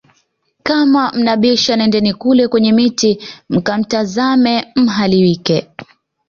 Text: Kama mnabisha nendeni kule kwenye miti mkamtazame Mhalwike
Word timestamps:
Kama 0.63 1.11
mnabisha 1.11 1.75
nendeni 1.75 2.13
kule 2.13 2.47
kwenye 2.47 2.71
miti 2.73 3.21
mkamtazame 3.49 4.67
Mhalwike 4.75 5.67